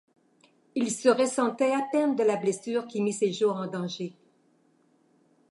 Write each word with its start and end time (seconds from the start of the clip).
Il 0.73 0.89
se 0.89 1.09
ressentait 1.09 1.73
à 1.73 1.85
peine 1.91 2.15
de 2.15 2.23
la 2.23 2.35
blessure 2.35 2.87
qui 2.87 3.01
mit 3.03 3.13
ses 3.13 3.31
jours 3.31 3.55
en 3.57 3.67
danger. 3.67 4.15